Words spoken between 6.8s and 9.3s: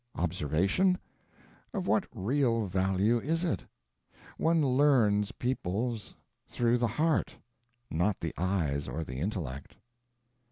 heart, not the eyes or the